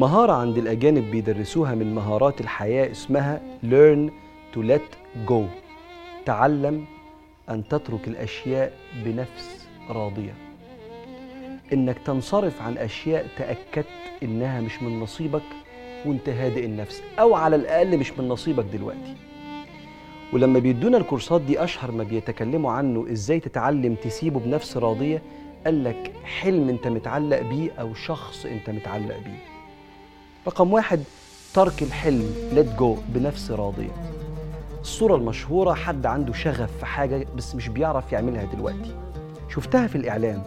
مهارة 0.00 0.32
عند 0.32 0.58
الأجانب 0.58 1.10
بيدرسوها 1.10 1.74
من 1.74 1.94
مهارات 1.94 2.40
الحياة 2.40 2.90
اسمها 2.90 3.40
learn 3.62 4.10
to 4.54 4.62
let 4.62 4.96
go. 5.30 5.40
تعلم 6.26 6.84
أن 7.50 7.68
تترك 7.68 8.08
الأشياء 8.08 8.72
بنفس 9.04 9.68
راضية. 9.90 10.34
إنك 11.72 11.98
تنصرف 11.98 12.62
عن 12.62 12.78
أشياء 12.78 13.26
تأكدت 13.38 13.86
إنها 14.22 14.60
مش 14.60 14.82
من 14.82 15.00
نصيبك 15.00 15.42
وأنت 16.06 16.28
هادئ 16.28 16.64
النفس 16.64 17.02
أو 17.18 17.34
على 17.34 17.56
الأقل 17.56 17.98
مش 17.98 18.12
من 18.18 18.28
نصيبك 18.28 18.64
دلوقتي. 18.64 19.16
ولما 20.32 20.58
بيدونا 20.58 20.96
الكورسات 20.98 21.40
دي 21.40 21.64
أشهر 21.64 21.90
ما 21.90 22.04
بيتكلموا 22.04 22.72
عنه 22.72 23.06
إزاي 23.12 23.40
تتعلم 23.40 23.94
تسيبه 23.94 24.40
بنفس 24.40 24.76
راضية 24.76 25.22
قال 25.64 25.84
لك 25.84 26.12
حلم 26.24 26.68
أنت 26.68 26.86
متعلق 26.88 27.40
بيه 27.42 27.70
أو 27.80 27.94
شخص 27.94 28.46
أنت 28.46 28.70
متعلق 28.70 29.16
بيه. 29.24 29.49
رقم 30.46 30.72
واحد 30.72 31.00
ترك 31.54 31.82
الحلم 31.82 32.34
let 32.54 32.80
go 32.80 33.14
بنفس 33.14 33.50
راضية 33.50 33.90
الصورة 34.80 35.16
المشهورة 35.16 35.74
حد 35.74 36.06
عنده 36.06 36.32
شغف 36.32 36.76
في 36.78 36.86
حاجة 36.86 37.26
بس 37.36 37.54
مش 37.54 37.68
بيعرف 37.68 38.12
يعملها 38.12 38.44
دلوقتي. 38.44 38.94
شفتها 39.48 39.86
في 39.86 39.96
الإعلام. 39.96 40.42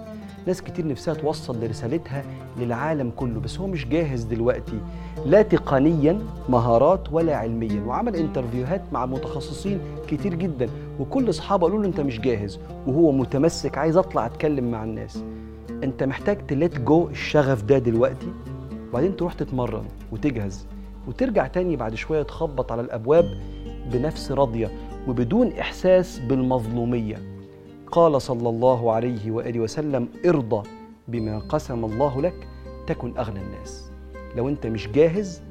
ناس 0.48 0.62
كتير 0.62 0.88
نفسها 0.88 1.14
توصل 1.14 1.64
لرسالتها 1.64 2.24
للعالم 2.58 3.12
كله 3.16 3.40
بس 3.40 3.60
هو 3.60 3.68
مش 3.68 3.88
جاهز 3.88 4.24
دلوقتي. 4.24 4.80
لا 5.26 5.42
تقنيا 5.42 6.20
مهارات 6.50 7.14
ولا 7.14 7.36
علميا. 7.36 7.82
وعمل 7.82 8.16
انترفيوهات 8.16 8.82
مع 8.92 9.06
متخصصين 9.06 9.80
كتير 10.08 10.34
جدا. 10.34 10.70
وكل 11.00 11.30
أصحابه 11.30 11.68
قالوا 11.68 11.82
له 11.82 11.88
أنت 11.88 12.00
مش 12.00 12.20
جاهز 12.20 12.60
وهو 12.88 13.12
متمسك 13.12 13.78
عايز 13.78 13.98
أطلع 13.98 14.26
أتكلم 14.26 14.72
مع 14.72 14.84
الناس. 14.84 15.24
أنت 15.84 16.04
محتاج 16.04 16.48
تلت 16.48 16.78
جو 16.80 17.08
الشغف 17.08 17.62
ده 17.62 17.78
دلوقتي؟ 17.78 18.34
وبعدين 18.94 19.16
تروح 19.16 19.34
تتمرن 19.34 19.86
وتجهز 20.12 20.68
وترجع 21.08 21.48
تاني 21.48 21.76
بعد 21.76 21.96
شوية 21.96 22.24
تخبط 22.24 22.72
على 22.72 22.82
الأبواب 22.82 23.26
بنفس 23.92 24.32
راضية 24.32 24.72
وبدون 25.08 25.52
إحساس 25.52 26.20
بالمظلومية. 26.20 27.16
قال 27.92 28.22
صلى 28.22 28.50
الله 28.50 28.92
عليه 28.92 29.32
وآله 29.32 29.60
وسلم 29.60 30.08
ارضى 30.26 30.70
بما 31.08 31.40
قسم 31.40 31.86
الله 31.86 32.22
لك 32.22 32.48
تكن 32.88 33.18
أغنى 33.18 33.40
الناس. 33.42 33.92
لو 34.36 34.50
أنت 34.50 34.68
مش 34.68 34.88
جاهز 34.88 35.42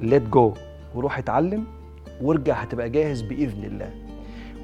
let 0.00 0.22
go 0.22 0.52
وروح 0.94 1.18
اتعلم 1.18 1.64
وارجع 2.22 2.54
هتبقى 2.54 2.90
جاهز 2.90 3.22
بإذن 3.22 3.64
الله. 3.64 3.90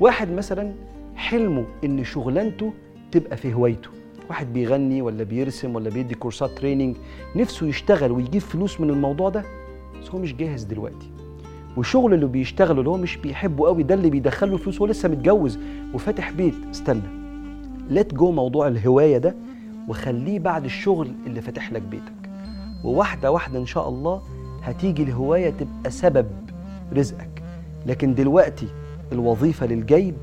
واحد 0.00 0.30
مثلا 0.30 0.72
حلمه 1.16 1.66
إن 1.84 2.04
شغلانته 2.04 2.72
تبقى 3.12 3.36
في 3.36 3.54
هوايته. 3.54 3.90
واحد 4.30 4.52
بيغني 4.52 5.02
ولا 5.02 5.24
بيرسم 5.24 5.74
ولا 5.74 5.90
بيدي 5.90 6.14
كورسات 6.14 6.50
training 6.50 6.96
نفسه 7.36 7.66
يشتغل 7.66 8.12
ويجيب 8.12 8.40
فلوس 8.40 8.80
من 8.80 8.90
الموضوع 8.90 9.28
ده 9.28 9.44
بس 10.02 10.10
هو 10.10 10.18
مش 10.18 10.34
جاهز 10.34 10.62
دلوقتي. 10.64 11.10
وشغل 11.76 12.14
اللي 12.14 12.26
بيشتغله 12.26 12.78
اللي 12.78 12.90
هو 12.90 12.96
مش 12.96 13.16
بيحبه 13.16 13.66
قوي 13.66 13.82
ده 13.82 13.94
اللي 13.94 14.10
بيدخله 14.10 14.56
فلوس 14.56 14.80
هو 14.80 14.86
لسه 14.86 15.08
متجوز 15.08 15.58
وفاتح 15.94 16.30
بيت. 16.30 16.54
استنى 16.70 17.02
let 17.88 18.14
go 18.14 18.32
موضوع 18.32 18.68
الهواية 18.68 19.18
ده 19.18 19.34
وخليه 19.88 20.38
بعد 20.38 20.64
الشغل 20.64 21.12
اللي 21.26 21.40
فاتح 21.40 21.72
لك 21.72 21.82
بيتك. 21.82 22.30
وواحدة 22.84 23.30
واحدة 23.30 23.58
إن 23.58 23.66
شاء 23.66 23.88
الله 23.88 24.22
هتيجي 24.62 25.02
الهواية 25.02 25.50
تبقى 25.50 25.90
سبب 25.90 26.26
رزقك. 26.92 27.42
لكن 27.86 28.14
دلوقتي 28.14 28.66
الوظيفة 29.12 29.66
للجيب 29.66 30.16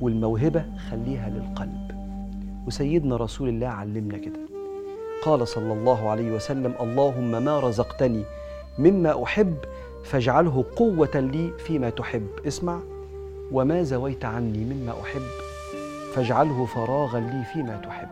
والموهبة 0.00 0.64
خليها 0.90 1.30
للقلب. 1.30 1.79
وسيدنا 2.66 3.16
رسول 3.16 3.48
الله 3.48 3.66
علمنا 3.66 4.18
كده. 4.18 4.40
قال 5.22 5.48
صلى 5.48 5.72
الله 5.72 6.10
عليه 6.10 6.32
وسلم 6.32 6.74
اللهم 6.80 7.44
ما 7.44 7.60
رزقتني 7.60 8.22
مما 8.78 9.24
أحب 9.24 9.56
فاجعله 10.04 10.64
قوة 10.76 11.10
لي 11.14 11.52
فيما 11.58 11.90
تحب. 11.90 12.26
اسمع 12.46 12.80
وما 13.52 13.82
زويت 13.82 14.24
عني 14.24 14.64
مما 14.64 14.94
أحب 15.02 15.22
فاجعله 16.14 16.66
فراغا 16.66 17.20
لي 17.20 17.44
فيما 17.52 17.76
تحب. 17.76 18.08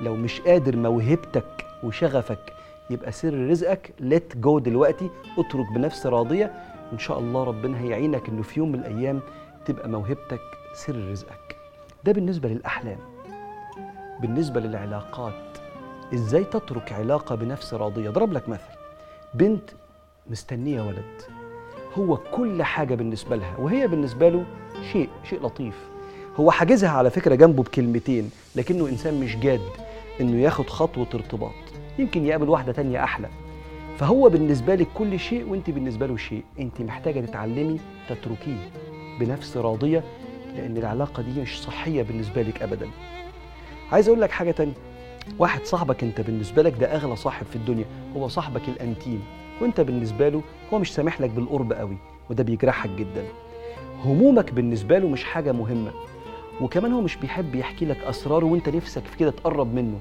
لو 0.00 0.16
مش 0.16 0.40
قادر 0.40 0.76
موهبتك 0.76 1.64
وشغفك 1.84 2.52
يبقى 2.90 3.12
سر 3.12 3.50
رزقك 3.50 3.92
ليت 4.00 4.36
جو 4.36 4.58
دلوقتي 4.58 5.10
اترك 5.38 5.72
بنفس 5.74 6.06
راضية. 6.06 6.52
وان 6.90 6.98
شاء 6.98 7.18
الله 7.18 7.44
ربنا 7.44 7.80
هيعينك 7.80 8.28
إنه 8.28 8.42
في 8.42 8.60
يوم 8.60 8.72
من 8.72 8.78
الأيام 8.78 9.20
تبقى 9.66 9.88
موهبتك 9.88 10.40
سر 10.74 11.10
رزقك. 11.10 11.56
ده 12.04 12.12
بالنسبة 12.12 12.48
للأحلام. 12.48 13.11
بالنسبة 14.22 14.60
للعلاقات 14.60 15.58
إزاي 16.14 16.44
تترك 16.44 16.92
علاقة 16.92 17.34
بنفس 17.34 17.74
راضية؟ 17.74 18.10
ضرب 18.10 18.32
لك 18.32 18.48
مثل 18.48 18.70
بنت 19.34 19.70
مستنية 20.30 20.82
ولد 20.82 21.22
هو 21.98 22.16
كل 22.16 22.62
حاجة 22.62 22.94
بالنسبة 22.94 23.36
لها 23.36 23.56
وهي 23.58 23.88
بالنسبة 23.88 24.28
له 24.28 24.44
شيء 24.92 25.08
شيء 25.24 25.42
لطيف. 25.42 25.74
هو 26.36 26.50
حاجزها 26.50 26.90
على 26.90 27.10
فكرة 27.10 27.34
جنبه 27.34 27.62
بكلمتين 27.62 28.30
لكنه 28.56 28.88
إنسان 28.88 29.20
مش 29.20 29.36
جاد 29.36 29.60
إنه 30.20 30.40
ياخد 30.40 30.70
خطوة 30.70 31.06
ارتباط. 31.14 31.54
يمكن 31.98 32.26
يقابل 32.26 32.48
واحدة 32.48 32.72
تانية 32.72 33.04
أحلى. 33.04 33.28
فهو 33.98 34.28
بالنسبة 34.28 34.74
لك 34.74 34.88
كل 34.94 35.18
شيء 35.18 35.48
وأنت 35.48 35.70
بالنسبة 35.70 36.06
له 36.06 36.16
شيء. 36.16 36.44
أنت 36.58 36.80
محتاجة 36.80 37.20
تتعلمي 37.20 37.80
تتركيه 38.08 38.70
بنفس 39.20 39.56
راضية 39.56 40.04
لأن 40.56 40.76
العلاقة 40.76 41.22
دي 41.22 41.40
مش 41.40 41.62
صحية 41.62 42.02
بالنسبة 42.02 42.42
لك 42.42 42.62
ابدا. 42.62 42.88
عايز 43.92 44.08
أقول 44.08 44.20
لك 44.20 44.30
حاجة 44.30 44.50
تانية. 44.50 44.72
واحد 45.38 45.64
صاحبك 45.64 46.02
أنت 46.04 46.20
بالنسبة 46.20 46.62
لك 46.62 46.72
ده 46.80 46.94
أغلى 46.94 47.16
صاحب 47.16 47.46
في 47.46 47.56
الدنيا 47.56 47.84
هو 48.16 48.28
صاحبك 48.28 48.68
الأنتيم. 48.68 49.22
وأنت 49.60 49.80
بالنسبة 49.80 50.28
له 50.28 50.42
هو 50.72 50.78
مش 50.78 50.94
سامح 50.94 51.20
لك 51.20 51.30
بالقرب 51.30 51.72
قوي 51.72 51.96
وده 52.30 52.44
بيجرحك 52.44 52.90
جدا. 52.90 53.24
همومك 54.04 54.52
بالنسبة 54.52 54.98
له 54.98 55.08
مش 55.08 55.24
حاجة 55.24 55.52
مهمة. 55.52 55.90
وكمان 56.60 56.92
هو 56.92 57.00
مش 57.00 57.16
بيحب 57.16 57.54
يحكي 57.54 57.84
لك 57.84 57.96
أسراره 58.04 58.44
وأنت 58.44 58.68
نفسك 58.68 59.04
في 59.04 59.16
كده 59.16 59.30
تقرب 59.30 59.74
منه. 59.74 59.98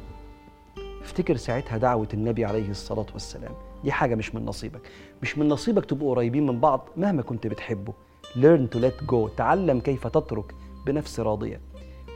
افتكر 1.02 1.36
ساعتها 1.36 1.78
دعوة 1.78 2.08
النبي 2.14 2.46
عليه 2.46 2.70
الصلاة 2.70 3.06
والسلام. 3.14 3.52
دي 3.84 3.92
حاجة 3.92 4.16
مش 4.16 4.36
من 4.36 4.46
نصيبك. 4.46 4.82
مش 5.22 5.38
من 5.38 5.50
نصيبك 5.50 5.86
تبقوا 5.86 6.16
قريبين 6.16 6.46
من 6.46 6.60
بعض 6.60 6.88
مهما 6.98 7.22
كنت 7.22 7.48
بتحبه. 7.48 7.94
Learn 8.36 8.76
to 8.76 8.80
let 8.80 9.12
go. 9.12 9.36
تعلم 9.38 9.80
كيف 9.80 10.08
تترك 10.08 10.56
بنفس 10.86 11.20
راضية. 11.20 11.71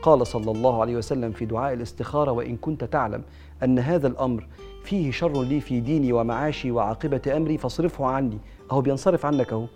قال 0.06 0.26
صلى 0.26 0.50
الله 0.50 0.80
عليه 0.80 0.96
وسلم 0.96 1.32
في 1.32 1.44
دعاء 1.44 1.72
الاستخارة 1.72 2.30
وإن 2.30 2.56
كنت 2.56 2.84
تعلم 2.84 3.22
أن 3.62 3.78
هذا 3.78 4.06
الأمر 4.06 4.46
فيه 4.84 5.10
شر 5.10 5.42
لي 5.42 5.60
في 5.60 5.80
ديني 5.80 6.12
ومعاشي 6.12 6.70
وعاقبة 6.70 7.36
أمري 7.36 7.58
فاصرفه 7.58 8.06
عني. 8.06 8.38
أهو 8.72 8.80
بينصرف 8.80 9.26
عنك 9.26 9.52
أهو. 9.52 9.66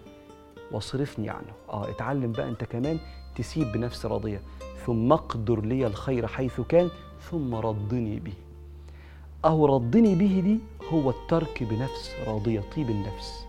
واصرفني 0.72 1.30
عنه. 1.30 1.52
آه 1.70 1.90
اتعلم 1.90 2.32
بقى 2.32 2.48
أنت 2.48 2.64
كمان 2.64 2.98
تسيب 3.36 3.72
بنفس 3.72 4.06
راضية. 4.06 4.40
ثم 4.86 5.12
أقدر 5.12 5.60
لي 5.60 5.86
الخير 5.86 6.26
حيث 6.26 6.60
كان 6.60 6.88
ثم 7.30 7.54
ردني 7.54 8.20
به. 8.20 8.32
أهو 9.44 9.76
ردني 9.76 10.14
به 10.14 10.40
دي 10.44 10.58
هو 10.92 11.10
الترك 11.10 11.62
بنفس 11.62 12.10
راضية 12.26 12.62
طيب 12.76 12.90
النفس. 12.90 13.46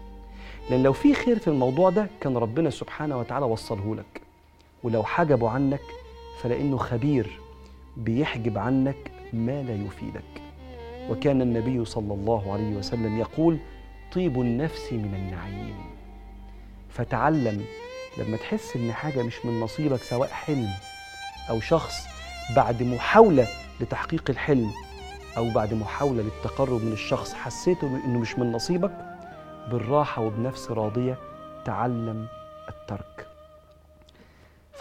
لأن 0.70 0.84
لو 0.84 0.94
في 0.94 1.14
خير 1.14 1.40
في 1.40 1.48
الموضوع 1.48 1.90
ده 1.90 2.08
كان 2.22 2.38
ربنا 2.38 2.70
سبحانه 2.70 3.20
وتعالى 3.20 3.46
وصله 3.46 3.96
لك. 3.96 4.22
ولو 4.84 5.04
حجبه 5.04 5.50
عنك 5.50 5.82
فلأنه 6.44 6.78
خبير 6.78 7.40
بيحجب 7.98 8.58
عنك 8.58 9.12
ما 9.34 9.64
لا 9.64 9.76
يفيدك. 9.76 10.42
وكان 11.10 11.42
النبي 11.42 11.86
صلى 11.86 12.14
الله 12.14 12.54
عليه 12.54 12.76
وسلم 12.76 13.18
يقول 13.20 13.58
طيب 14.16 14.42
النفس 14.42 14.94
من 14.94 15.14
النعيم. 15.16 15.76
فتعلم 16.90 17.66
لما 18.18 18.38
تحس 18.38 18.76
إن 18.76 18.92
حاجة 18.92 19.24
مش 19.24 19.46
من 19.46 19.60
نصيبك 19.60 20.00
سواء 20.04 20.30
حلم 20.30 20.70
أو 21.50 21.60
شخص 21.60 22.08
بعد 22.56 22.84
محاولة 22.84 23.48
لتحقيق 23.82 24.30
الحلم 24.30 24.72
أو 25.38 25.50
بعد 25.50 25.74
محاولة 25.74 26.24
للتقرب 26.24 26.84
من 26.84 26.92
الشخص 26.94 27.34
حسيته 27.34 27.88
إنه 28.06 28.20
مش 28.20 28.40
من 28.40 28.52
نصيبك 28.52 28.92
بالراحة 29.72 30.22
وبنفس 30.22 30.72
راضية 30.72 31.18
تعلم 31.66 32.28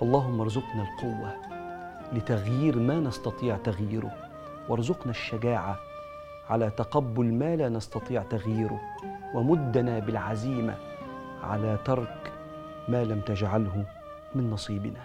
فاللهم 0.00 0.40
ارزقنا 0.40 0.82
القوة 0.82 1.34
لتغيير 2.12 2.78
ما 2.78 3.00
نستطيع 3.00 3.56
تغييره. 3.56 4.12
وارزقنا 4.68 5.10
الشجاعة 5.10 5.78
على 6.50 6.70
تقبل 6.70 7.24
ما 7.24 7.56
لا 7.56 7.68
نستطيع 7.68 8.22
تغييره. 8.22 8.80
ومدنا 9.34 9.98
بالعزيمة 9.98 10.74
على 11.42 11.78
ترك 11.84 12.32
ما 12.88 13.04
لم 13.04 13.20
تجعله 13.20 13.84
من 14.34 14.50
نصيبنا. 14.50 15.00